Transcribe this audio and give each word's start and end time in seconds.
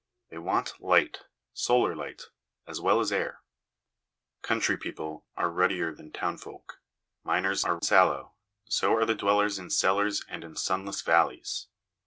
They 0.29 0.39
want 0.39 0.79
light, 0.81 1.25
solar 1.53 1.95
light, 1.95 2.23
as 2.65 2.81
well 2.81 3.01
as 3.01 3.11
air. 3.11 3.43
Country 4.41 4.75
people 4.75 5.27
are 5.37 5.47
ruddier 5.51 5.93
than 5.93 6.11
town 6.11 6.39
folk; 6.39 6.81
miners 7.23 7.63
are 7.63 7.79
sallow, 7.83 8.33
so 8.65 8.95
are 8.95 9.05
the 9.05 9.13
dwellers 9.13 9.59
in 9.59 9.69
cellars 9.69 10.25
and 10.27 10.43
in 10.43 10.55
sunless 10.55 11.03
valleys. 11.03 11.67